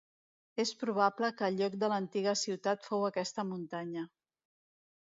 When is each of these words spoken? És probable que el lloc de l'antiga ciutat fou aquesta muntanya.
És 0.63 0.71
probable 0.83 1.29
que 1.41 1.51
el 1.53 1.59
lloc 1.61 1.77
de 1.85 1.91
l'antiga 1.93 2.35
ciutat 2.47 2.91
fou 2.91 3.09
aquesta 3.13 3.49
muntanya. 3.55 4.11